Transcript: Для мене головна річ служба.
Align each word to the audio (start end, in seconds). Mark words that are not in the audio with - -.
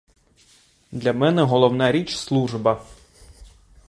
Для 0.91 1.13
мене 1.13 1.41
головна 1.43 1.91
річ 1.91 2.15
служба. 2.15 2.85